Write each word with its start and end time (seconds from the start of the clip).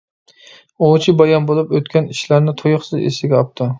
ئوۋچى 0.85 1.13
بايام 1.21 1.45
بولۇپ 1.51 1.75
ئۆتكەن 1.79 2.09
ئىشلارنى 2.15 2.57
تۇيۇقسىز 2.63 3.01
ئېسىگە 3.11 3.39
ئاپتۇ. 3.43 3.69